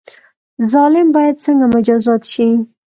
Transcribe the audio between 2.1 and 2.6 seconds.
شي؟